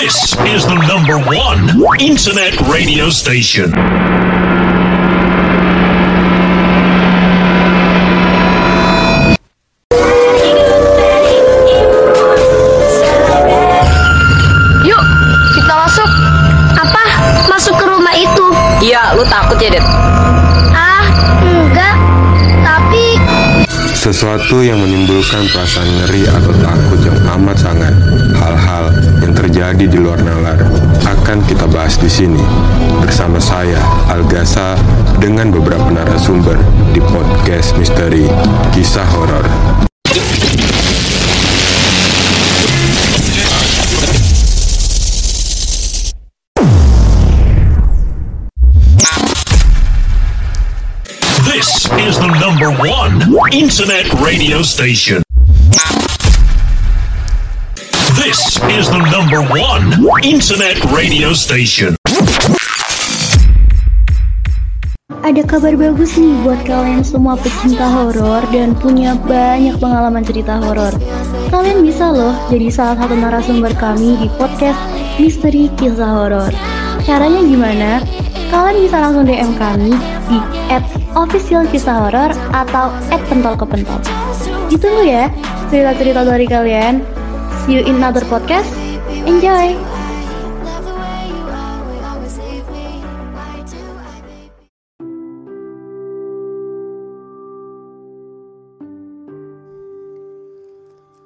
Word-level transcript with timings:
This 0.00 0.32
is 0.48 0.64
the 0.64 0.80
number 0.88 1.20
one 1.28 1.68
internet 2.00 2.56
radio 2.72 3.12
station. 3.12 3.68
Yuk, 14.88 15.04
kita 15.52 15.72
masuk. 15.84 16.08
Apa? 16.80 17.04
Masuk 17.52 17.76
ke 17.76 17.84
rumah 17.84 18.16
itu? 18.16 18.46
Iya, 18.80 19.12
lu 19.20 19.24
takut 19.28 19.60
ya, 19.60 19.68
Det? 19.68 19.84
Ah, 20.72 21.04
enggak. 21.44 21.96
Tapi 22.64 23.04
Sesuatu 23.92 24.64
yang 24.64 24.80
menimbulkan 24.80 25.44
perasaan 25.52 25.84
ngeri 26.00 26.24
atau 26.24 26.56
takut 26.64 27.04
yang 27.04 27.20
amat 27.36 27.56
sangat. 27.60 27.92
Hal-hal 28.32 28.79
yang 29.20 29.36
terjadi 29.36 29.84
di 29.84 29.98
luar 30.00 30.20
nalar 30.24 30.56
akan 31.04 31.44
kita 31.44 31.68
bahas 31.68 32.00
di 32.00 32.08
sini 32.08 32.40
bersama 33.00 33.36
saya 33.36 33.80
Algasa 34.08 34.76
dengan 35.20 35.52
beberapa 35.52 35.92
narasumber 35.92 36.56
di 36.96 37.00
podcast 37.04 37.76
misteri 37.76 38.24
kisah 38.72 39.06
horor. 39.12 39.44
This 51.50 51.84
is 52.00 52.16
the 52.16 52.30
number 52.40 52.70
one 52.72 53.20
internet 53.52 54.08
radio 54.24 54.62
station. 54.62 55.22
This 58.20 58.60
is 58.68 58.84
the 58.92 59.00
number 59.08 59.40
one 59.48 59.96
internet 60.20 60.76
radio 60.92 61.32
station. 61.32 61.96
ada 65.24 65.40
kabar 65.48 65.72
bagus 65.72 66.20
nih 66.20 66.36
buat 66.44 66.60
kalian 66.68 67.00
semua 67.00 67.40
pecinta 67.40 67.88
horor 67.88 68.44
dan 68.52 68.76
punya 68.76 69.16
banyak 69.24 69.72
pengalaman 69.80 70.20
cerita 70.20 70.60
horor. 70.60 70.92
Kalian 71.48 71.80
bisa 71.80 72.12
loh 72.12 72.36
jadi 72.52 72.68
salah 72.68 73.00
satu 73.00 73.16
narasumber 73.16 73.72
kami 73.80 74.20
di 74.20 74.28
podcast 74.36 74.76
Misteri 75.16 75.72
Kisah 75.80 76.12
Horor. 76.12 76.52
Caranya 77.08 77.40
gimana? 77.40 78.04
Kalian 78.52 78.84
bisa 78.84 78.96
langsung 79.00 79.24
DM 79.24 79.56
kami 79.56 79.96
di 80.28 80.36
@official 81.16 81.64
kisah 81.72 82.04
horor 82.04 82.36
atau 82.52 82.92
@pentol 83.32 83.56
ke 83.56 83.64
pentol. 83.64 84.00
Ditunggu 84.68 85.08
ya 85.08 85.32
cerita-cerita 85.72 86.20
dari 86.28 86.44
kalian. 86.44 87.19
See 87.70 87.78
you 87.78 87.86
in 87.86 88.02
another 88.02 88.26
podcast. 88.26 88.66
Enjoy! 89.30 89.78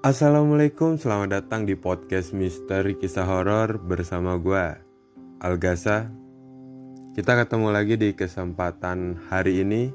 Assalamualaikum, 0.04 1.00
selamat 1.00 1.32
datang 1.32 1.64
di 1.64 1.80
podcast 1.80 2.36
Misteri 2.36 2.92
Kisah 3.00 3.24
Horor 3.24 3.80
bersama 3.80 4.36
gue, 4.36 4.76
Algasa. 5.40 6.12
Kita 7.16 7.40
ketemu 7.40 7.72
lagi 7.72 7.96
di 7.96 8.12
kesempatan 8.12 9.16
hari 9.32 9.64
ini. 9.64 9.88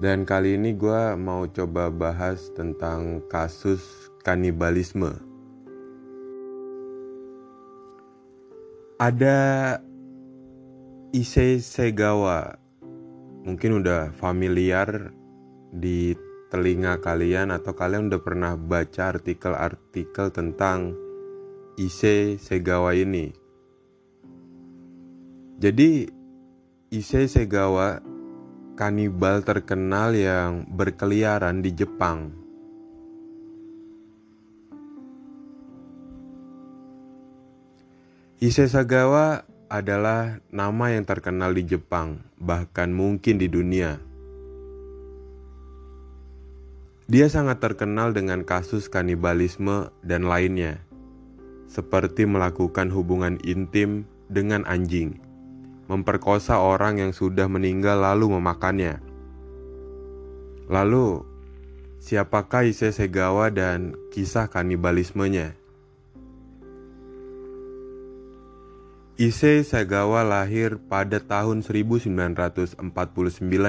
Dan 0.00 0.24
kali 0.24 0.56
ini 0.56 0.72
gue 0.72 1.12
mau 1.20 1.44
coba 1.44 1.92
bahas 1.92 2.48
tentang 2.56 3.20
kasus 3.28 4.13
kanibalisme. 4.24 5.20
Ada 8.96 9.38
Issei 11.12 11.60
Segawa, 11.60 12.56
mungkin 13.44 13.84
udah 13.84 14.16
familiar 14.16 15.12
di 15.70 16.16
telinga 16.48 16.98
kalian 17.04 17.52
atau 17.52 17.76
kalian 17.76 18.08
udah 18.08 18.22
pernah 18.22 18.52
baca 18.56 19.14
artikel-artikel 19.14 20.32
tentang 20.32 20.96
Issei 21.76 22.40
Segawa 22.40 22.96
ini. 22.96 23.30
Jadi 25.58 26.06
Issei 26.90 27.26
Segawa 27.26 27.98
kanibal 28.74 29.42
terkenal 29.46 30.14
yang 30.14 30.66
berkeliaran 30.70 31.62
di 31.62 31.70
Jepang. 31.74 32.43
Issei 38.44 38.68
Segawa 38.68 39.48
adalah 39.72 40.36
nama 40.52 40.92
yang 40.92 41.08
terkenal 41.08 41.56
di 41.56 41.64
Jepang, 41.64 42.20
bahkan 42.36 42.92
mungkin 42.92 43.40
di 43.40 43.48
dunia. 43.48 43.96
Dia 47.08 47.32
sangat 47.32 47.64
terkenal 47.64 48.12
dengan 48.12 48.44
kasus 48.44 48.92
kanibalisme 48.92 49.88
dan 50.04 50.28
lainnya, 50.28 50.76
seperti 51.72 52.28
melakukan 52.28 52.92
hubungan 52.92 53.40
intim 53.48 54.04
dengan 54.28 54.68
anjing, 54.68 55.16
memperkosa 55.88 56.60
orang 56.60 57.00
yang 57.00 57.16
sudah 57.16 57.48
meninggal 57.48 57.96
lalu 57.96 58.28
memakannya. 58.36 59.00
Lalu, 60.68 61.24
siapakah 61.96 62.68
Issei 62.68 62.92
Segawa 62.92 63.48
dan 63.48 63.96
kisah 64.12 64.52
kanibalismenya? 64.52 65.63
Issei 69.14 69.62
Segawa 69.62 70.26
lahir 70.26 70.74
pada 70.90 71.22
tahun 71.22 71.62
1949 71.62 72.82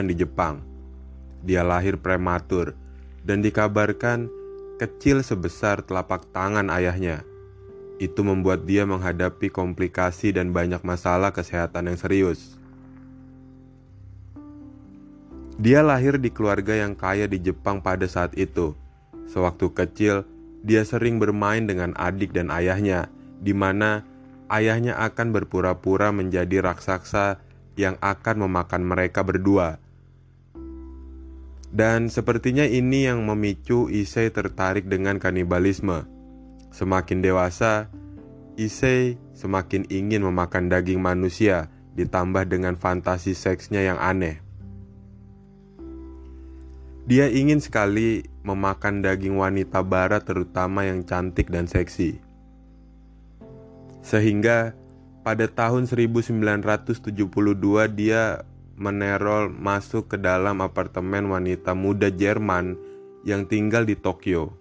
di 0.10 0.16
Jepang. 0.18 0.66
Dia 1.46 1.62
lahir 1.62 2.02
prematur 2.02 2.74
dan 3.22 3.46
dikabarkan 3.46 4.26
kecil 4.82 5.22
sebesar 5.22 5.86
telapak 5.86 6.26
tangan 6.34 6.74
ayahnya. 6.74 7.22
Itu 8.02 8.26
membuat 8.26 8.66
dia 8.66 8.90
menghadapi 8.90 9.54
komplikasi 9.54 10.34
dan 10.34 10.50
banyak 10.50 10.82
masalah 10.82 11.30
kesehatan 11.30 11.94
yang 11.94 12.00
serius. 12.02 12.58
Dia 15.62 15.86
lahir 15.86 16.18
di 16.18 16.34
keluarga 16.34 16.74
yang 16.74 16.98
kaya 16.98 17.30
di 17.30 17.38
Jepang 17.38 17.86
pada 17.86 18.10
saat 18.10 18.34
itu. 18.34 18.74
Sewaktu 19.30 19.70
kecil, 19.78 20.26
dia 20.66 20.82
sering 20.82 21.22
bermain 21.22 21.70
dengan 21.70 21.94
adik 21.94 22.34
dan 22.34 22.50
ayahnya, 22.50 23.14
di 23.38 23.54
mana 23.54 24.15
ayahnya 24.52 24.98
akan 25.00 25.34
berpura-pura 25.36 26.10
menjadi 26.14 26.62
raksasa 26.62 27.40
yang 27.76 28.00
akan 28.00 28.48
memakan 28.48 28.84
mereka 28.86 29.22
berdua. 29.22 29.78
Dan 31.76 32.08
sepertinya 32.08 32.64
ini 32.64 33.04
yang 33.04 33.28
memicu 33.28 33.92
Issei 33.92 34.32
tertarik 34.32 34.88
dengan 34.88 35.20
kanibalisme. 35.20 36.08
Semakin 36.72 37.20
dewasa, 37.20 37.92
Issei 38.56 39.20
semakin 39.36 39.84
ingin 39.92 40.24
memakan 40.24 40.72
daging 40.72 41.04
manusia 41.04 41.68
ditambah 42.00 42.48
dengan 42.48 42.80
fantasi 42.80 43.36
seksnya 43.36 43.84
yang 43.84 44.00
aneh. 44.00 44.40
Dia 47.06 47.30
ingin 47.30 47.62
sekali 47.62 48.26
memakan 48.42 49.06
daging 49.06 49.38
wanita 49.38 49.86
barat 49.86 50.26
terutama 50.26 50.90
yang 50.90 51.06
cantik 51.06 51.54
dan 51.54 51.70
seksi. 51.70 52.25
Sehingga 54.06 54.78
pada 55.26 55.50
tahun 55.50 55.90
1972 55.90 57.26
dia 57.98 58.46
menerol 58.78 59.50
masuk 59.50 60.14
ke 60.14 60.18
dalam 60.22 60.62
apartemen 60.62 61.26
wanita 61.34 61.74
muda 61.74 62.14
Jerman 62.14 62.78
yang 63.26 63.50
tinggal 63.50 63.90
di 63.90 63.98
Tokyo. 63.98 64.54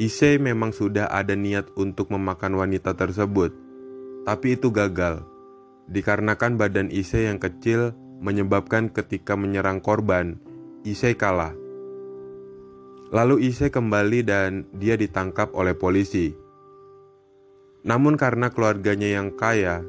Issei 0.00 0.40
memang 0.40 0.72
sudah 0.72 1.06
ada 1.12 1.36
niat 1.36 1.70
untuk 1.76 2.10
memakan 2.10 2.58
wanita 2.58 2.96
tersebut, 2.96 3.52
tapi 4.24 4.56
itu 4.56 4.72
gagal. 4.72 5.22
Dikarenakan 5.86 6.56
badan 6.56 6.88
Issei 6.88 7.28
yang 7.28 7.38
kecil 7.38 7.92
menyebabkan 8.24 8.88
ketika 8.88 9.36
menyerang 9.36 9.84
korban, 9.84 10.40
Issei 10.82 11.14
kalah. 11.14 11.52
Lalu 13.12 13.52
Issei 13.52 13.70
kembali 13.70 14.24
dan 14.26 14.66
dia 14.74 14.96
ditangkap 14.98 15.52
oleh 15.54 15.76
polisi. 15.76 16.43
Namun 17.84 18.16
karena 18.16 18.48
keluarganya 18.48 19.20
yang 19.20 19.28
kaya, 19.36 19.84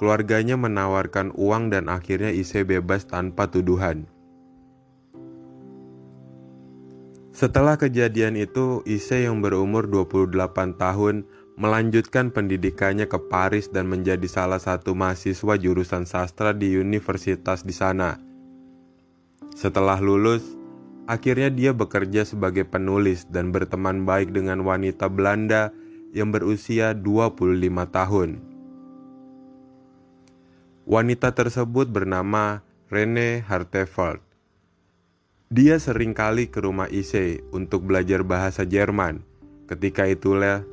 keluarganya 0.00 0.56
menawarkan 0.56 1.36
uang 1.36 1.68
dan 1.68 1.92
akhirnya 1.92 2.32
Issei 2.32 2.64
bebas 2.64 3.04
tanpa 3.04 3.52
tuduhan. 3.52 4.08
Setelah 7.36 7.78
kejadian 7.78 8.34
itu, 8.34 8.82
Issei 8.88 9.28
yang 9.28 9.44
berumur 9.44 9.86
28 9.86 10.74
tahun 10.74 11.22
melanjutkan 11.54 12.32
pendidikannya 12.32 13.06
ke 13.06 13.18
Paris 13.28 13.68
dan 13.68 13.86
menjadi 13.86 14.24
salah 14.26 14.58
satu 14.58 14.96
mahasiswa 14.96 15.54
jurusan 15.60 16.08
sastra 16.08 16.56
di 16.56 16.74
universitas 16.80 17.62
di 17.62 17.76
sana. 17.76 18.18
Setelah 19.54 20.00
lulus, 20.02 20.42
akhirnya 21.06 21.50
dia 21.50 21.76
bekerja 21.76 22.22
sebagai 22.22 22.62
penulis 22.66 23.26
dan 23.26 23.50
berteman 23.50 24.06
baik 24.06 24.30
dengan 24.34 24.62
wanita 24.62 25.10
Belanda 25.10 25.70
yang 26.12 26.32
berusia 26.32 26.96
25 26.96 27.44
tahun. 27.88 28.40
Wanita 30.88 31.36
tersebut 31.36 31.92
bernama 31.92 32.64
Rene 32.88 33.44
Harteveld. 33.44 34.24
Dia 35.52 35.76
sering 35.80 36.16
kali 36.16 36.48
ke 36.48 36.64
rumah 36.64 36.88
Ise 36.88 37.44
untuk 37.52 37.84
belajar 37.84 38.24
bahasa 38.24 38.64
Jerman. 38.64 39.20
Ketika 39.68 40.08
itulah 40.08 40.64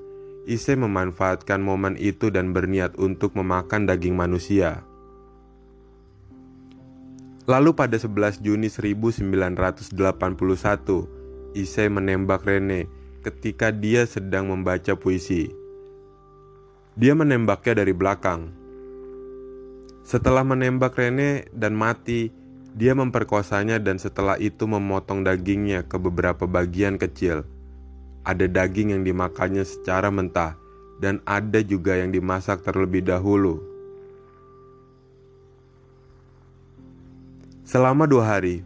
Ise 0.47 0.79
memanfaatkan 0.79 1.59
momen 1.59 1.99
itu 1.99 2.31
dan 2.31 2.55
berniat 2.55 2.95
untuk 2.95 3.35
memakan 3.35 3.87
daging 3.87 4.15
manusia. 4.15 4.83
Lalu 7.45 7.75
pada 7.75 7.99
11 7.99 8.39
Juni 8.39 8.71
1981, 8.71 9.99
Ise 11.55 11.85
menembak 11.91 12.47
Rene 12.47 12.87
ketika 13.25 13.73
dia 13.73 14.05
sedang 14.05 14.53
membaca 14.53 14.93
puisi. 14.93 15.49
Dia 16.93 17.17
menembaknya 17.17 17.81
dari 17.81 17.89
belakang. 17.97 18.53
Setelah 20.05 20.45
menembak 20.45 20.93
Rene 20.93 21.49
dan 21.49 21.73
mati, 21.73 22.29
dia 22.77 22.93
memperkosanya 22.93 23.81
dan 23.81 23.97
setelah 23.97 24.37
itu 24.37 24.69
memotong 24.69 25.25
dagingnya 25.25 25.89
ke 25.89 25.97
beberapa 25.97 26.45
bagian 26.45 27.01
kecil. 27.01 27.41
Ada 28.21 28.45
daging 28.45 28.93
yang 28.93 29.01
dimakannya 29.01 29.65
secara 29.65 30.13
mentah 30.13 30.53
dan 31.01 31.17
ada 31.25 31.65
juga 31.65 31.97
yang 31.97 32.13
dimasak 32.13 32.61
terlebih 32.61 33.01
dahulu. 33.01 33.57
Selama 37.65 38.05
dua 38.05 38.37
hari, 38.37 38.61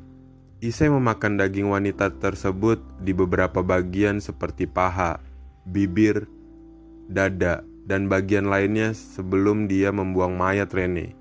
Isai 0.60 0.92
memakan 0.92 1.40
daging 1.40 1.72
wanita 1.72 2.20
tersebut 2.20 2.84
di 3.00 3.16
beberapa 3.16 3.64
bagian 3.64 4.20
seperti 4.20 4.68
paha, 4.68 5.24
bibir, 5.64 6.28
dada, 7.08 7.64
dan 7.88 8.12
bagian 8.12 8.52
lainnya 8.52 8.92
sebelum 8.92 9.72
dia 9.72 9.96
membuang 9.96 10.36
mayat 10.36 10.68
Rene. 10.76 11.16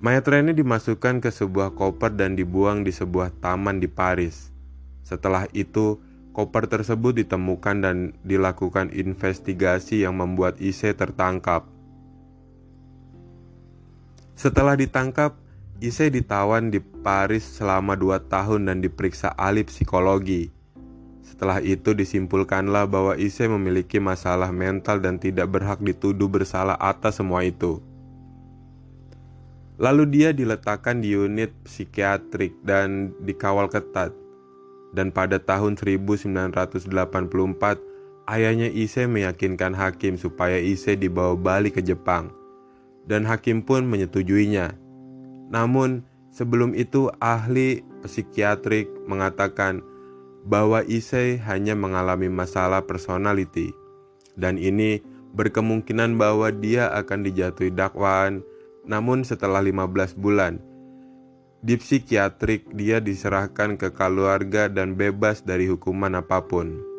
Mayat 0.00 0.24
Rene 0.24 0.56
dimasukkan 0.56 1.20
ke 1.20 1.28
sebuah 1.28 1.76
koper 1.76 2.16
dan 2.16 2.32
dibuang 2.32 2.80
di 2.80 2.96
sebuah 2.96 3.36
taman 3.36 3.84
di 3.84 3.92
Paris. 3.92 4.48
Setelah 5.04 5.44
itu, 5.52 6.00
koper 6.32 6.64
tersebut 6.72 7.20
ditemukan 7.20 7.84
dan 7.84 7.96
dilakukan 8.24 8.88
investigasi 8.88 10.08
yang 10.08 10.16
membuat 10.16 10.56
Ise 10.56 10.96
tertangkap. 10.96 11.68
Setelah 14.42 14.74
ditangkap, 14.74 15.38
Ise 15.78 16.10
ditawan 16.10 16.66
di 16.66 16.82
Paris 16.82 17.46
selama 17.46 17.94
dua 17.94 18.18
tahun 18.18 18.66
dan 18.66 18.82
diperiksa 18.82 19.30
ahli 19.38 19.62
psikologi. 19.62 20.50
Setelah 21.22 21.62
itu 21.62 21.94
disimpulkanlah 21.94 22.90
bahwa 22.90 23.14
Ise 23.14 23.46
memiliki 23.46 24.02
masalah 24.02 24.50
mental 24.50 24.98
dan 24.98 25.22
tidak 25.22 25.46
berhak 25.46 25.78
dituduh 25.78 26.26
bersalah 26.26 26.74
atas 26.82 27.22
semua 27.22 27.46
itu. 27.46 27.78
Lalu 29.78 30.10
dia 30.10 30.34
diletakkan 30.34 30.98
di 30.98 31.14
unit 31.14 31.54
psikiatrik 31.62 32.66
dan 32.66 33.14
dikawal 33.22 33.70
ketat. 33.70 34.10
Dan 34.90 35.14
pada 35.14 35.38
tahun 35.38 35.78
1984, 35.78 36.90
ayahnya 38.26 38.66
Ise 38.74 39.06
meyakinkan 39.06 39.78
hakim 39.78 40.18
supaya 40.18 40.58
Ise 40.58 40.98
dibawa 40.98 41.38
balik 41.38 41.78
ke 41.78 41.82
Jepang. 41.86 42.41
Dan 43.06 43.26
hakim 43.26 43.66
pun 43.66 43.86
menyetujuinya. 43.86 44.78
Namun, 45.50 46.06
sebelum 46.30 46.72
itu 46.72 47.10
ahli 47.18 47.82
psikiatrik 48.06 48.88
mengatakan 49.10 49.82
bahwa 50.46 50.82
Ise 50.86 51.38
hanya 51.44 51.74
mengalami 51.74 52.30
masalah 52.30 52.82
personality. 52.86 53.74
Dan 54.38 54.56
ini 54.56 55.02
berkemungkinan 55.34 56.16
bahwa 56.16 56.48
dia 56.54 56.88
akan 56.94 57.26
dijatuhi 57.26 57.74
dakwaan 57.74 58.42
namun 58.82 59.22
setelah 59.22 59.62
15 59.62 60.18
bulan, 60.18 60.58
di 61.62 61.78
psikiatrik 61.78 62.66
dia 62.74 62.98
diserahkan 62.98 63.78
ke 63.78 63.94
keluarga 63.94 64.66
dan 64.66 64.98
bebas 64.98 65.46
dari 65.46 65.70
hukuman 65.70 66.18
apa 66.18 66.42
pun. 66.42 66.91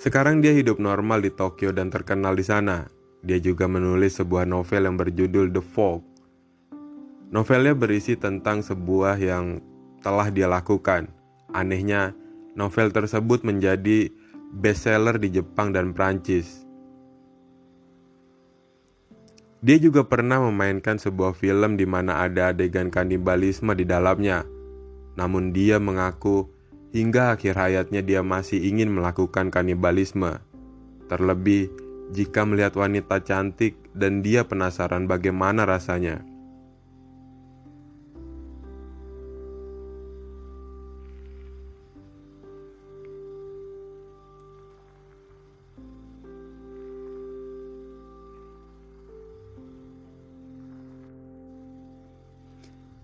Sekarang 0.00 0.40
dia 0.40 0.56
hidup 0.56 0.80
normal 0.80 1.20
di 1.20 1.28
Tokyo 1.28 1.76
dan 1.76 1.92
terkenal 1.92 2.32
di 2.32 2.40
sana. 2.40 2.88
Dia 3.20 3.36
juga 3.36 3.68
menulis 3.68 4.16
sebuah 4.16 4.48
novel 4.48 4.88
yang 4.88 4.96
berjudul 4.96 5.52
The 5.52 5.60
Fog. 5.60 6.00
Novelnya 7.28 7.76
berisi 7.76 8.16
tentang 8.16 8.64
sebuah 8.64 9.20
yang 9.20 9.60
telah 10.00 10.32
dia 10.32 10.48
lakukan. 10.48 11.12
Anehnya, 11.52 12.16
novel 12.56 12.88
tersebut 12.96 13.44
menjadi 13.44 14.08
bestseller 14.56 15.20
di 15.20 15.36
Jepang 15.36 15.76
dan 15.76 15.92
Prancis. 15.92 16.64
Dia 19.60 19.76
juga 19.76 20.08
pernah 20.08 20.40
memainkan 20.40 20.96
sebuah 20.96 21.36
film 21.36 21.76
di 21.76 21.84
mana 21.84 22.24
ada 22.24 22.56
adegan 22.56 22.88
kanibalisme 22.88 23.76
di 23.76 23.84
dalamnya. 23.84 24.48
Namun 25.20 25.52
dia 25.52 25.76
mengaku 25.76 26.48
hingga 26.90 27.38
akhir 27.38 27.54
hayatnya 27.54 28.02
dia 28.02 28.20
masih 28.22 28.58
ingin 28.58 28.90
melakukan 28.90 29.50
kanibalisme. 29.50 30.42
Terlebih 31.06 31.70
jika 32.10 32.42
melihat 32.42 32.74
wanita 32.74 33.22
cantik 33.22 33.78
dan 33.94 34.22
dia 34.22 34.42
penasaran 34.46 35.06
bagaimana 35.06 35.66
rasanya. 35.66 36.22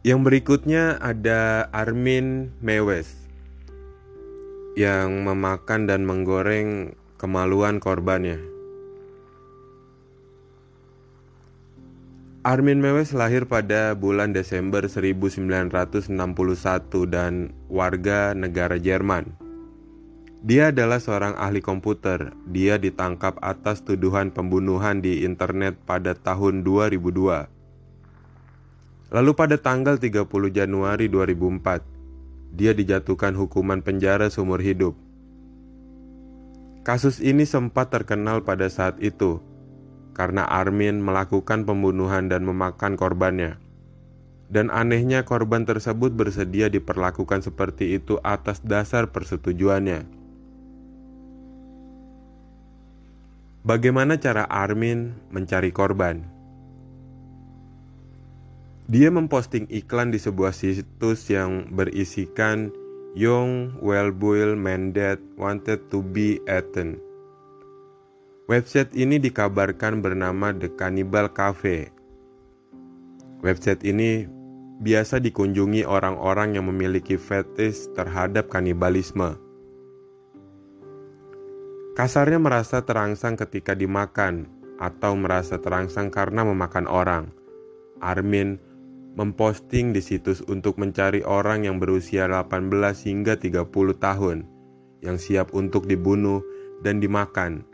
Yang 0.06 0.22
berikutnya 0.22 1.02
ada 1.02 1.66
Armin 1.74 2.54
Mewes 2.62 3.25
yang 4.76 5.24
memakan 5.24 5.88
dan 5.88 6.04
menggoreng 6.04 6.92
kemaluan 7.16 7.80
korbannya. 7.80 8.36
Armin 12.44 12.78
Mewes 12.78 13.16
lahir 13.16 13.48
pada 13.48 13.96
bulan 13.96 14.36
Desember 14.36 14.84
1961 14.84 16.12
dan 17.08 17.56
warga 17.72 18.36
negara 18.36 18.76
Jerman. 18.76 19.32
Dia 20.44 20.70
adalah 20.70 21.00
seorang 21.00 21.34
ahli 21.40 21.64
komputer. 21.64 22.36
Dia 22.46 22.76
ditangkap 22.76 23.40
atas 23.40 23.82
tuduhan 23.82 24.30
pembunuhan 24.30 25.00
di 25.00 25.24
internet 25.24 25.80
pada 25.88 26.12
tahun 26.12 26.62
2002. 26.62 27.48
Lalu 29.10 29.32
pada 29.32 29.56
tanggal 29.56 29.96
30 29.96 30.20
Januari 30.52 31.08
2004, 31.08 31.95
dia 32.52 32.76
dijatuhkan 32.76 33.34
hukuman 33.34 33.82
penjara 33.82 34.28
seumur 34.28 34.62
hidup. 34.62 34.94
Kasus 36.86 37.18
ini 37.18 37.42
sempat 37.42 37.90
terkenal 37.90 38.46
pada 38.46 38.70
saat 38.70 39.02
itu 39.02 39.42
karena 40.14 40.46
Armin 40.46 41.02
melakukan 41.02 41.66
pembunuhan 41.66 42.30
dan 42.30 42.46
memakan 42.46 42.94
korbannya. 42.94 43.58
Dan 44.46 44.70
anehnya 44.70 45.26
korban 45.26 45.66
tersebut 45.66 46.14
bersedia 46.14 46.70
diperlakukan 46.70 47.42
seperti 47.42 47.98
itu 47.98 48.22
atas 48.22 48.62
dasar 48.62 49.10
persetujuannya. 49.10 50.06
Bagaimana 53.66 54.22
cara 54.22 54.46
Armin 54.46 55.18
mencari 55.34 55.74
korban? 55.74 56.35
Dia 58.86 59.10
memposting 59.10 59.66
iklan 59.66 60.14
di 60.14 60.18
sebuah 60.22 60.54
situs 60.54 61.26
yang 61.26 61.74
berisikan 61.74 62.70
Young 63.18 63.82
well-built 63.82 64.62
that 64.94 65.18
wanted 65.34 65.90
to 65.90 66.06
be 66.06 66.38
eaten. 66.46 67.02
Website 68.46 68.94
ini 68.94 69.18
dikabarkan 69.18 70.06
bernama 70.06 70.54
The 70.54 70.70
Cannibal 70.78 71.26
Cafe. 71.34 71.90
Website 73.42 73.82
ini 73.82 74.30
biasa 74.78 75.18
dikunjungi 75.18 75.82
orang-orang 75.82 76.54
yang 76.54 76.70
memiliki 76.70 77.18
fetish 77.18 77.90
terhadap 77.98 78.46
kanibalisme. 78.54 79.34
Kasarnya 81.98 82.38
merasa 82.38 82.86
terangsang 82.86 83.34
ketika 83.34 83.74
dimakan 83.74 84.46
atau 84.78 85.18
merasa 85.18 85.58
terangsang 85.58 86.14
karena 86.14 86.46
memakan 86.46 86.86
orang. 86.86 87.24
Armin 87.98 88.60
memposting 89.16 89.96
di 89.96 90.04
situs 90.04 90.44
untuk 90.44 90.76
mencari 90.76 91.24
orang 91.24 91.64
yang 91.64 91.80
berusia 91.80 92.28
18 92.28 92.68
hingga 93.08 93.40
30 93.40 93.64
tahun 93.96 94.44
yang 95.00 95.16
siap 95.16 95.56
untuk 95.56 95.88
dibunuh 95.88 96.44
dan 96.84 97.00
dimakan. 97.00 97.64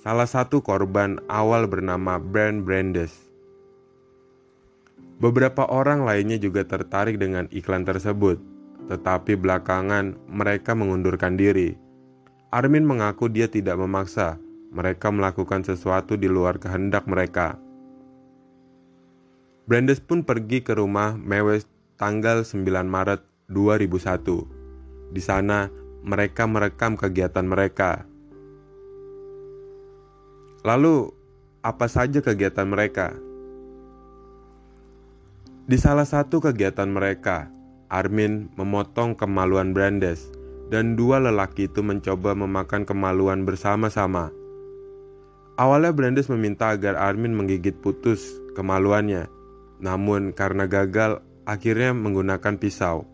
Salah 0.00 0.30
satu 0.30 0.62
korban 0.62 1.18
awal 1.26 1.66
bernama 1.66 2.22
Brand 2.22 2.62
Brandes. 2.62 3.10
Beberapa 5.18 5.66
orang 5.66 6.06
lainnya 6.06 6.38
juga 6.38 6.62
tertarik 6.62 7.18
dengan 7.18 7.50
iklan 7.50 7.82
tersebut. 7.82 8.54
tetapi 8.84 9.40
belakangan 9.40 10.12
mereka 10.28 10.76
mengundurkan 10.76 11.40
diri. 11.40 11.72
Armin 12.52 12.84
mengaku 12.84 13.32
dia 13.32 13.48
tidak 13.48 13.80
memaksa, 13.80 14.36
mereka 14.70 15.08
melakukan 15.08 15.64
sesuatu 15.64 16.20
di 16.20 16.28
luar 16.28 16.60
kehendak 16.60 17.08
mereka. 17.08 17.56
Brandes 19.64 19.96
pun 19.96 20.20
pergi 20.28 20.60
ke 20.60 20.76
rumah 20.76 21.16
Mewes 21.16 21.64
tanggal 21.96 22.44
9 22.44 22.68
Maret 22.84 23.24
2001. 23.48 25.08
Di 25.08 25.24
sana 25.24 25.72
mereka 26.04 26.44
merekam 26.44 27.00
kegiatan 27.00 27.48
mereka. 27.48 28.04
Lalu, 30.68 31.08
apa 31.64 31.88
saja 31.88 32.20
kegiatan 32.20 32.68
mereka? 32.68 33.16
Di 35.64 35.80
salah 35.80 36.04
satu 36.04 36.44
kegiatan 36.44 36.92
mereka, 36.92 37.48
Armin 37.88 38.52
memotong 38.60 39.16
kemaluan 39.16 39.72
Brandes 39.72 40.28
dan 40.68 40.92
dua 40.92 41.24
lelaki 41.24 41.72
itu 41.72 41.80
mencoba 41.80 42.36
memakan 42.36 42.84
kemaluan 42.84 43.48
bersama-sama. 43.48 44.28
Awalnya 45.56 45.96
Brandes 45.96 46.28
meminta 46.28 46.68
agar 46.68 47.00
Armin 47.00 47.32
menggigit 47.32 47.80
putus 47.80 48.20
kemaluannya, 48.52 49.24
namun 49.84 50.32
karena 50.32 50.64
gagal 50.64 51.20
akhirnya 51.44 51.92
menggunakan 51.92 52.56
pisau. 52.56 53.04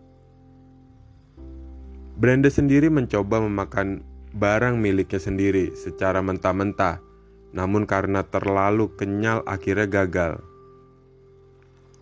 Brandes 2.15 2.63
sendiri 2.63 2.87
mencoba 2.87 3.43
memakan 3.43 4.07
barang 4.31 4.79
miliknya 4.79 5.19
sendiri 5.19 5.75
secara 5.75 6.23
mentah-mentah, 6.23 7.03
namun 7.51 7.91
karena 7.91 8.23
terlalu 8.23 8.95
kenyal 8.95 9.43
akhirnya 9.51 9.91
gagal. 9.91 10.39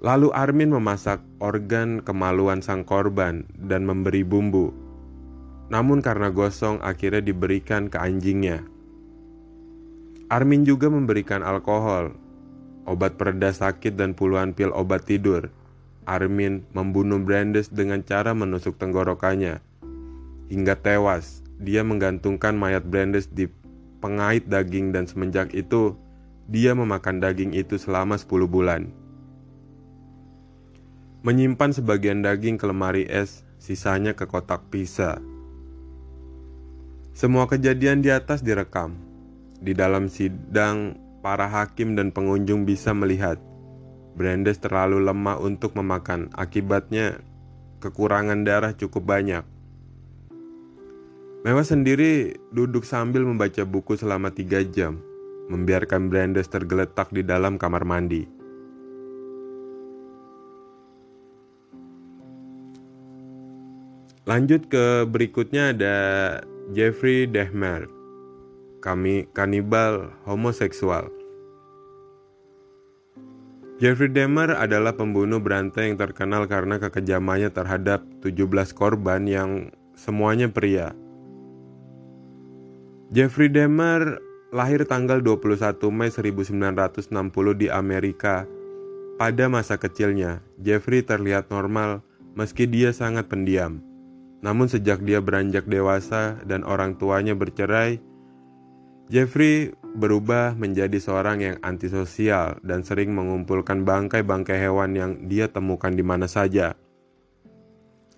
Lalu 0.05 0.29
Armin 0.37 0.77
memasak 0.77 1.25
organ 1.41 2.05
kemaluan 2.05 2.61
sang 2.61 2.85
korban 2.85 3.49
dan 3.57 3.89
memberi 3.89 4.21
bumbu 4.21 4.89
namun 5.69 6.01
karena 6.01 6.33
gosong 6.33 6.81
akhirnya 6.81 7.21
diberikan 7.21 7.93
ke 7.93 8.01
anjingnya. 8.01 8.65
Armin 10.29 10.65
juga 10.65 10.93
memberikan 10.93 11.41
alkohol, 11.41 12.13
obat 12.89 13.21
pereda 13.21 13.53
sakit 13.53 13.95
dan 13.95 14.17
puluhan 14.17 14.57
pil 14.57 14.73
obat 14.73 15.05
tidur. 15.05 15.53
Armin 16.09 16.65
membunuh 16.73 17.21
Brandes 17.21 17.69
dengan 17.69 18.01
cara 18.01 18.33
menusuk 18.33 18.81
tenggorokannya. 18.81 19.61
Hingga 20.49 20.81
tewas, 20.81 21.45
dia 21.61 21.85
menggantungkan 21.85 22.57
mayat 22.57 22.89
Brandes 22.89 23.29
di 23.29 23.45
pengait 24.01 24.49
daging 24.49 24.97
dan 24.97 25.05
semenjak 25.05 25.53
itu, 25.53 25.93
dia 26.49 26.73
memakan 26.73 27.21
daging 27.21 27.53
itu 27.53 27.77
selama 27.77 28.17
10 28.17 28.49
bulan. 28.49 28.89
Menyimpan 31.21 31.77
sebagian 31.77 32.25
daging 32.25 32.57
ke 32.57 32.65
lemari 32.65 33.05
es, 33.05 33.45
sisanya 33.61 34.17
ke 34.17 34.25
kotak 34.25 34.65
pizza. 34.73 35.21
Semua 37.13 37.51
kejadian 37.51 38.01
di 38.01 38.09
atas 38.09 38.41
direkam. 38.41 38.95
Di 39.59 39.75
dalam 39.75 40.07
sidang, 40.07 40.95
para 41.21 41.51
hakim 41.51 41.99
dan 41.99 42.15
pengunjung 42.15 42.63
bisa 42.69 42.95
melihat 42.95 43.39
Brandes 44.19 44.59
terlalu 44.59 44.99
lemah 44.99 45.39
untuk 45.39 45.79
memakan. 45.79 46.27
Akibatnya, 46.35 47.23
kekurangan 47.79 48.43
darah 48.43 48.75
cukup 48.75 49.07
banyak. 49.07 49.47
Mewah 51.47 51.63
sendiri 51.63 52.35
duduk 52.51 52.83
sambil 52.83 53.23
membaca 53.23 53.63
buku 53.63 53.95
selama 53.95 54.35
tiga 54.35 54.59
jam, 54.67 54.99
membiarkan 55.47 56.11
Brandes 56.11 56.51
tergeletak 56.51 57.15
di 57.15 57.23
dalam 57.23 57.63
kamar 57.63 57.87
mandi. 57.87 58.27
Lanjut 64.27 64.67
ke 64.69 65.09
berikutnya 65.09 65.73
ada 65.73 65.97
Jeffrey 66.75 67.25
Dahmer, 67.25 67.89
kami 68.79 69.27
kanibal 69.35 70.11
homoseksual. 70.27 71.11
Jeffrey 73.79 74.11
Dahmer 74.11 74.59
adalah 74.59 74.99
pembunuh 74.99 75.39
berantai 75.39 75.95
yang 75.95 76.03
terkenal 76.03 76.51
karena 76.51 76.83
kekejamannya 76.83 77.55
terhadap 77.55 78.03
17 78.27 78.75
korban 78.75 79.23
yang 79.23 79.71
semuanya 79.95 80.51
pria. 80.51 80.99
Jeffrey 83.15 83.47
Dahmer 83.47 84.19
lahir 84.51 84.83
tanggal 84.83 85.23
21 85.23 85.79
Mei 85.95 86.11
1960 86.11 87.07
di 87.55 87.71
Amerika. 87.71 88.49
Pada 89.15 89.47
masa 89.47 89.79
kecilnya, 89.79 90.43
Jeffrey 90.59 91.07
terlihat 91.07 91.51
normal 91.51 92.03
meski 92.35 92.67
dia 92.67 92.91
sangat 92.95 93.31
pendiam. 93.31 93.83
Namun 94.43 94.71
sejak 94.71 95.03
dia 95.03 95.19
beranjak 95.19 95.67
dewasa 95.67 96.39
dan 96.47 96.63
orang 96.63 96.95
tuanya 96.95 97.35
bercerai, 97.35 97.99
Jeffrey 99.09 99.73
berubah 99.97 100.53
menjadi 100.53 101.01
seorang 101.01 101.41
yang 101.41 101.57
antisosial 101.65 102.61
dan 102.61 102.85
sering 102.85 103.17
mengumpulkan 103.17 103.81
bangkai-bangkai 103.81 104.61
hewan 104.61 104.93
yang 104.93 105.13
dia 105.33 105.49
temukan 105.49 105.89
di 105.89 106.05
mana 106.05 106.29
saja. 106.29 106.77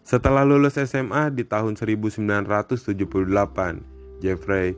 Setelah 0.02 0.42
lulus 0.42 0.74
SMA 0.74 1.30
di 1.30 1.46
tahun 1.46 1.78
1978, 1.78 2.90
Jeffrey 4.18 4.74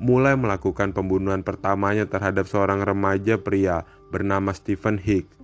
mulai 0.00 0.32
melakukan 0.32 0.96
pembunuhan 0.96 1.44
pertamanya 1.44 2.08
terhadap 2.08 2.48
seorang 2.48 2.80
remaja 2.80 3.36
pria 3.36 3.84
bernama 4.08 4.56
Stephen 4.56 4.96
Hicks 4.96 5.36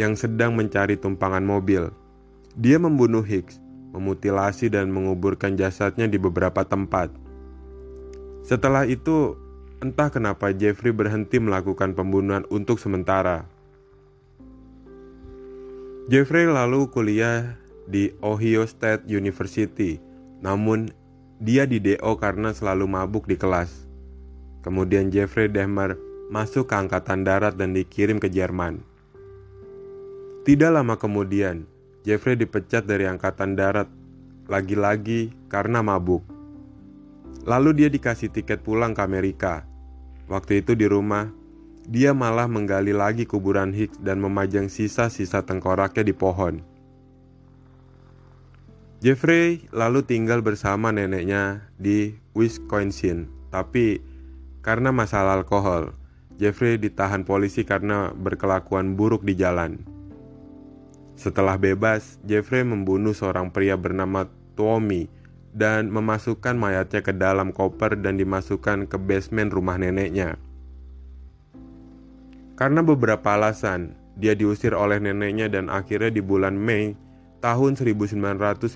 yang 0.00 0.16
sedang 0.16 0.56
mencari 0.56 0.96
tumpangan 0.96 1.44
mobil. 1.44 1.92
Dia 2.56 2.80
membunuh 2.80 3.20
Hicks 3.20 3.60
memutilasi 3.92 4.72
dan 4.72 4.88
menguburkan 4.88 5.60
jasadnya 5.60 6.08
di 6.08 6.16
beberapa 6.16 6.64
tempat. 6.64 7.25
Setelah 8.46 8.86
itu, 8.86 9.34
entah 9.82 10.06
kenapa 10.06 10.54
Jeffrey 10.54 10.94
berhenti 10.94 11.42
melakukan 11.42 11.98
pembunuhan 11.98 12.46
untuk 12.46 12.78
sementara. 12.78 13.42
Jeffrey 16.06 16.46
lalu 16.46 16.86
kuliah 16.86 17.58
di 17.90 18.14
Ohio 18.22 18.62
State 18.70 19.02
University, 19.10 19.98
namun 20.38 20.94
dia 21.42 21.66
di 21.66 21.82
DO 21.82 22.14
karena 22.22 22.54
selalu 22.54 22.86
mabuk 22.86 23.26
di 23.26 23.34
kelas. 23.34 23.90
Kemudian 24.62 25.10
Jeffrey 25.10 25.50
Dahmer 25.50 25.98
masuk 26.30 26.70
ke 26.70 26.74
angkatan 26.78 27.26
darat 27.26 27.58
dan 27.58 27.74
dikirim 27.74 28.22
ke 28.22 28.30
Jerman. 28.30 28.78
Tidak 30.46 30.70
lama 30.70 30.94
kemudian, 30.94 31.66
Jeffrey 32.06 32.38
dipecat 32.38 32.86
dari 32.86 33.10
angkatan 33.10 33.58
darat 33.58 33.90
lagi-lagi 34.46 35.34
karena 35.50 35.82
mabuk. 35.82 36.35
Lalu 37.46 37.70
dia 37.78 37.88
dikasih 37.88 38.34
tiket 38.34 38.66
pulang 38.66 38.90
ke 38.90 39.06
Amerika. 39.06 39.62
Waktu 40.26 40.66
itu 40.66 40.74
di 40.74 40.90
rumah, 40.90 41.30
dia 41.86 42.10
malah 42.10 42.50
menggali 42.50 42.90
lagi 42.90 43.22
kuburan 43.22 43.70
Hicks 43.70 44.02
dan 44.02 44.18
memajang 44.18 44.66
sisa-sisa 44.66 45.46
tengkoraknya 45.46 46.02
di 46.02 46.10
pohon. 46.10 46.58
Jeffrey 48.98 49.62
lalu 49.70 50.02
tinggal 50.02 50.42
bersama 50.42 50.90
neneknya 50.90 51.62
di 51.78 52.18
Wisconsin, 52.34 53.30
tapi 53.54 54.02
karena 54.66 54.90
masalah 54.90 55.38
alkohol, 55.38 55.94
Jeffrey 56.42 56.74
ditahan 56.74 57.22
polisi 57.22 57.62
karena 57.62 58.10
berkelakuan 58.10 58.98
buruk 58.98 59.22
di 59.22 59.38
jalan. 59.38 59.78
Setelah 61.14 61.54
bebas, 61.54 62.18
Jeffrey 62.26 62.66
membunuh 62.66 63.14
seorang 63.14 63.54
pria 63.54 63.78
bernama 63.78 64.26
Tommy 64.58 65.06
dan 65.56 65.88
memasukkan 65.88 66.52
mayatnya 66.52 67.00
ke 67.00 67.16
dalam 67.16 67.48
koper 67.48 67.96
dan 67.96 68.20
dimasukkan 68.20 68.84
ke 68.84 69.00
basement 69.00 69.48
rumah 69.48 69.80
neneknya. 69.80 70.36
Karena 72.60 72.84
beberapa 72.84 73.36
alasan, 73.36 73.96
dia 74.20 74.36
diusir 74.36 74.76
oleh 74.76 75.00
neneknya 75.00 75.48
dan 75.48 75.72
akhirnya 75.72 76.12
di 76.12 76.20
bulan 76.20 76.56
Mei 76.56 76.92
tahun 77.40 77.76
1990, 77.76 78.68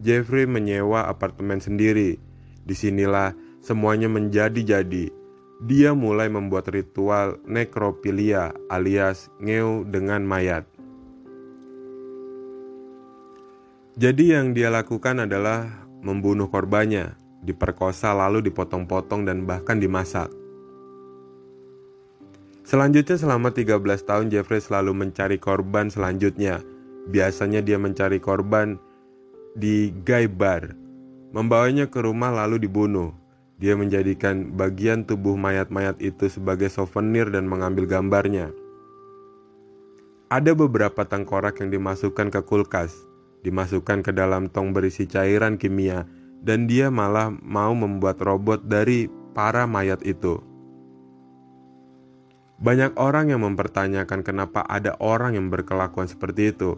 Jeffrey 0.00 0.44
menyewa 0.44 1.08
apartemen 1.08 1.60
sendiri. 1.60 2.20
Di 2.66 2.74
sinilah 2.76 3.32
semuanya 3.64 4.12
menjadi-jadi. 4.12 5.08
Dia 5.64 5.96
mulai 5.96 6.28
membuat 6.28 6.68
ritual 6.68 7.40
nekropilia 7.48 8.52
alias 8.68 9.32
ngeu 9.40 9.88
dengan 9.88 10.20
mayat. 10.20 10.75
Jadi 13.96 14.36
yang 14.36 14.52
dia 14.52 14.68
lakukan 14.68 15.24
adalah 15.24 15.88
membunuh 16.04 16.52
korbannya, 16.52 17.16
diperkosa 17.40 18.12
lalu 18.12 18.44
dipotong-potong 18.44 19.24
dan 19.24 19.48
bahkan 19.48 19.80
dimasak. 19.80 20.28
Selanjutnya 22.60 23.16
selama 23.16 23.56
13 23.56 23.80
tahun 24.04 24.28
Jeffrey 24.28 24.60
selalu 24.60 24.92
mencari 24.92 25.40
korban 25.40 25.88
selanjutnya. 25.88 26.60
Biasanya 27.08 27.64
dia 27.64 27.80
mencari 27.80 28.20
korban 28.20 28.76
di 29.56 29.88
gay 30.04 30.28
bar, 30.28 30.76
membawanya 31.32 31.88
ke 31.88 32.04
rumah 32.04 32.36
lalu 32.36 32.68
dibunuh. 32.68 33.16
Dia 33.56 33.80
menjadikan 33.80 34.52
bagian 34.52 35.08
tubuh 35.08 35.40
mayat-mayat 35.40 35.96
itu 36.04 36.28
sebagai 36.28 36.68
souvenir 36.68 37.32
dan 37.32 37.48
mengambil 37.48 37.88
gambarnya. 37.88 38.52
Ada 40.28 40.52
beberapa 40.52 41.08
tengkorak 41.08 41.64
yang 41.64 41.72
dimasukkan 41.72 42.28
ke 42.28 42.44
kulkas, 42.44 42.92
dimasukkan 43.46 44.02
ke 44.02 44.10
dalam 44.10 44.50
tong 44.50 44.74
berisi 44.74 45.06
cairan 45.06 45.54
kimia, 45.54 46.02
dan 46.42 46.66
dia 46.66 46.90
malah 46.90 47.30
mau 47.30 47.70
membuat 47.78 48.18
robot 48.18 48.66
dari 48.66 49.06
para 49.38 49.70
mayat 49.70 50.02
itu. 50.02 50.42
Banyak 52.58 52.98
orang 52.98 53.30
yang 53.30 53.46
mempertanyakan 53.46 54.26
kenapa 54.26 54.66
ada 54.66 54.98
orang 54.98 55.38
yang 55.38 55.46
berkelakuan 55.46 56.10
seperti 56.10 56.50
itu. 56.50 56.74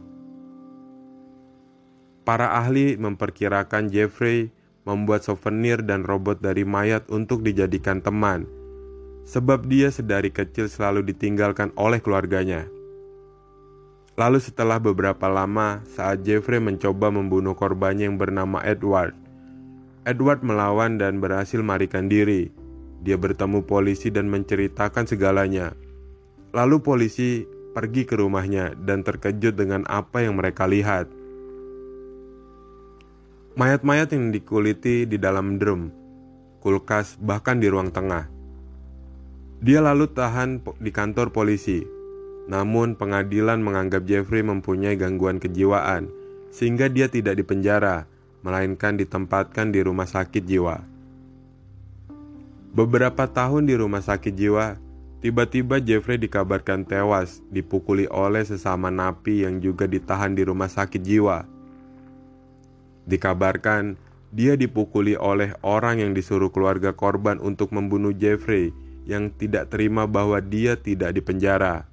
Para 2.29 2.53
ahli 2.61 3.01
memperkirakan 3.01 3.89
Jeffrey 3.89 4.53
membuat 4.85 5.25
souvenir 5.25 5.81
dan 5.81 6.05
robot 6.05 6.45
dari 6.45 6.69
mayat 6.69 7.09
untuk 7.09 7.41
dijadikan 7.41 8.05
teman, 8.05 8.45
sebab 9.25 9.65
dia 9.65 9.89
sedari 9.89 10.29
kecil 10.29 10.69
selalu 10.69 11.09
ditinggalkan 11.09 11.73
oleh 11.77 12.01
keluarganya. 12.05 12.69
Lalu 14.19 14.43
setelah 14.43 14.83
beberapa 14.83 15.31
lama, 15.31 15.79
saat 15.87 16.27
Jeffrey 16.27 16.59
mencoba 16.59 17.07
membunuh 17.07 17.55
korbannya 17.55 18.11
yang 18.11 18.19
bernama 18.19 18.59
Edward, 18.67 19.15
Edward 20.03 20.43
melawan 20.43 20.99
dan 20.99 21.23
berhasil 21.23 21.63
marikan 21.63 22.11
diri. 22.11 22.51
Dia 22.99 23.15
bertemu 23.15 23.63
polisi 23.63 24.11
dan 24.11 24.27
menceritakan 24.27 25.07
segalanya. 25.07 25.71
Lalu 26.51 26.83
polisi 26.83 27.47
pergi 27.71 28.03
ke 28.03 28.19
rumahnya 28.19 28.75
dan 28.75 29.07
terkejut 29.07 29.55
dengan 29.55 29.87
apa 29.87 30.27
yang 30.27 30.35
mereka 30.35 30.67
lihat. 30.67 31.07
Mayat-mayat 33.55 34.11
yang 34.19 34.35
dikuliti 34.35 35.07
di 35.07 35.15
dalam 35.15 35.63
drum, 35.63 35.95
kulkas, 36.59 37.15
bahkan 37.23 37.63
di 37.63 37.71
ruang 37.71 37.95
tengah. 37.95 38.27
Dia 39.63 39.79
lalu 39.79 40.11
tahan 40.11 40.59
di 40.83 40.91
kantor 40.91 41.31
polisi 41.31 41.98
namun 42.49 42.97
pengadilan 42.97 43.61
menganggap 43.61 44.09
Jeffrey 44.09 44.40
mempunyai 44.40 44.97
gangguan 44.97 45.37
kejiwaan 45.37 46.09
sehingga 46.49 46.88
dia 46.88 47.07
tidak 47.12 47.37
dipenjara, 47.37 48.09
melainkan 48.40 48.97
ditempatkan 48.97 49.69
di 49.69 49.85
rumah 49.85 50.09
sakit 50.09 50.43
jiwa. 50.49 50.81
Beberapa 52.73 53.28
tahun 53.28 53.69
di 53.69 53.75
rumah 53.76 54.00
sakit 54.00 54.33
jiwa, 54.33 54.81
tiba-tiba 55.21 55.76
Jeffrey 55.83 56.17
dikabarkan 56.17 56.88
tewas 56.88 57.45
dipukuli 57.52 58.09
oleh 58.09 58.45
sesama 58.49 58.88
napi 58.88 59.45
yang 59.45 59.61
juga 59.61 59.85
ditahan 59.85 60.33
di 60.33 60.47
rumah 60.49 60.73
sakit 60.73 61.02
jiwa. 61.05 61.45
Dikabarkan 63.09 63.97
dia 64.28 64.57
dipukuli 64.61 65.17
oleh 65.17 65.57
orang 65.64 66.05
yang 66.05 66.12
disuruh 66.12 66.52
keluarga 66.52 66.93
korban 66.93 67.40
untuk 67.40 67.73
membunuh 67.73 68.12
Jeffrey 68.12 68.73
yang 69.09 69.33
tidak 69.33 69.73
terima 69.73 70.05
bahwa 70.05 70.37
dia 70.45 70.76
tidak 70.76 71.17
dipenjara. 71.17 71.88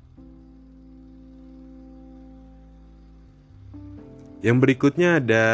Yang 4.46 4.58
berikutnya 4.62 5.18
ada 5.18 5.46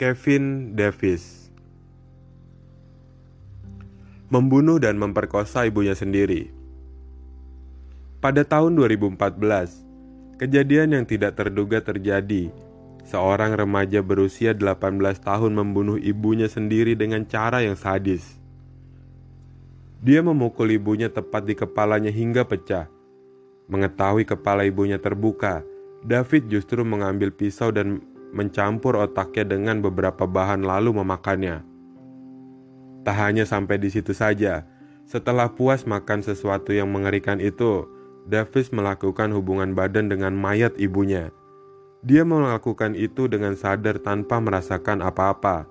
Kevin 0.00 0.72
Davis. 0.72 1.52
Membunuh 4.32 4.80
dan 4.80 4.96
memperkosa 4.96 5.68
ibunya 5.68 5.92
sendiri. 5.92 6.48
Pada 8.24 8.40
tahun 8.40 8.72
2014, 8.72 9.84
kejadian 10.40 10.96
yang 10.96 11.04
tidak 11.04 11.36
terduga 11.36 11.84
terjadi. 11.84 12.48
Seorang 13.04 13.52
remaja 13.52 14.00
berusia 14.00 14.56
18 14.56 15.20
tahun 15.20 15.52
membunuh 15.52 16.00
ibunya 16.00 16.48
sendiri 16.48 16.96
dengan 16.96 17.28
cara 17.28 17.60
yang 17.60 17.76
sadis. 17.76 18.40
Dia 20.00 20.24
memukul 20.24 20.72
ibunya 20.72 21.12
tepat 21.12 21.44
di 21.44 21.52
kepalanya 21.52 22.08
hingga 22.08 22.48
pecah. 22.48 22.88
Mengetahui 23.68 24.24
kepala 24.24 24.64
ibunya 24.64 24.96
terbuka, 24.96 25.60
David 26.06 26.46
justru 26.46 26.86
mengambil 26.86 27.34
pisau 27.34 27.74
dan 27.74 28.02
mencampur 28.30 28.94
otaknya 28.94 29.56
dengan 29.56 29.80
beberapa 29.82 30.28
bahan 30.28 30.62
lalu 30.62 30.94
memakannya. 31.00 31.64
Tak 33.02 33.16
hanya 33.16 33.48
sampai 33.48 33.80
di 33.80 33.88
situ 33.88 34.12
saja, 34.12 34.68
setelah 35.08 35.48
puas 35.48 35.88
makan 35.88 36.20
sesuatu 36.20 36.76
yang 36.76 36.92
mengerikan 36.92 37.40
itu, 37.40 37.88
Davis 38.28 38.68
melakukan 38.68 39.32
hubungan 39.32 39.72
badan 39.72 40.12
dengan 40.12 40.36
mayat 40.36 40.76
ibunya. 40.76 41.32
Dia 42.04 42.28
melakukan 42.28 42.92
itu 42.92 43.24
dengan 43.24 43.56
sadar 43.56 43.96
tanpa 44.04 44.36
merasakan 44.38 45.00
apa-apa. 45.00 45.64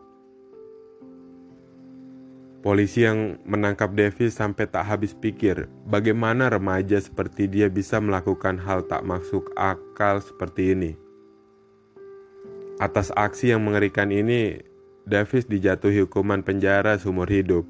Polisi 2.57 3.05
yang 3.05 3.37
menangkap 3.45 3.93
Davis 3.93 4.33
sampai 4.33 4.65
tak 4.65 4.81
habis 4.89 5.13
pikir 5.13 5.69
bagaimana 5.85 6.49
remaja 6.49 6.97
seperti 6.97 7.45
dia 7.45 7.69
bisa 7.69 8.01
melakukan 8.01 8.57
hal 8.57 8.81
tak 8.89 9.05
masuk 9.05 9.53
akal 9.53 10.17
seperti 10.17 10.73
ini. 10.73 10.91
Atas 12.81 13.13
aksi 13.13 13.53
yang 13.53 13.61
mengerikan 13.61 14.09
ini, 14.09 14.57
Davis 15.05 15.45
dijatuhi 15.45 16.09
hukuman 16.09 16.41
penjara 16.41 16.97
seumur 16.97 17.29
hidup. 17.29 17.69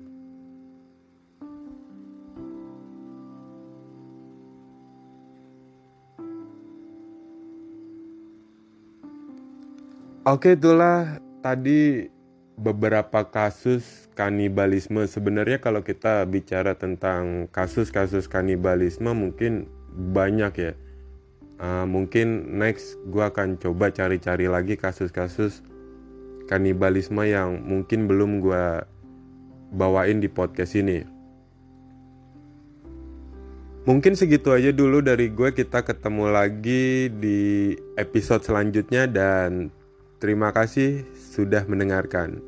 Oke, 10.28 10.56
itulah 10.56 11.20
tadi 11.40 12.08
beberapa 12.60 13.24
kasus 13.24 14.07
kanibalisme. 14.18 15.06
Sebenarnya 15.06 15.62
kalau 15.62 15.86
kita 15.86 16.26
bicara 16.26 16.74
tentang 16.74 17.46
kasus-kasus 17.54 18.26
kanibalisme 18.26 19.14
mungkin 19.14 19.70
banyak 19.94 20.54
ya. 20.58 20.74
Uh, 21.58 21.86
mungkin 21.86 22.58
next 22.58 22.98
gue 23.10 23.22
akan 23.22 23.62
coba 23.62 23.90
cari-cari 23.90 24.46
lagi 24.50 24.78
kasus-kasus 24.78 25.66
kanibalisme 26.46 27.22
yang 27.26 27.62
mungkin 27.62 28.10
belum 28.10 28.42
gue 28.42 28.66
bawain 29.78 30.18
di 30.18 30.30
podcast 30.30 30.74
ini. 30.74 31.06
Mungkin 33.86 34.18
segitu 34.18 34.52
aja 34.52 34.74
dulu 34.74 35.00
dari 35.00 35.30
gue 35.30 35.54
kita 35.54 35.86
ketemu 35.86 36.26
lagi 36.34 37.08
di 37.08 37.72
episode 37.96 38.44
selanjutnya 38.44 39.08
dan 39.08 39.72
Terima 40.18 40.50
kasih 40.50 41.06
sudah 41.14 41.62
mendengarkan. 41.70 42.42